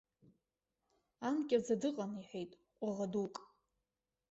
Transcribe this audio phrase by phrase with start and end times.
[1.27, 3.35] Анкьаӡа дыҟан, иҳәеит, ҟәыӷа дук.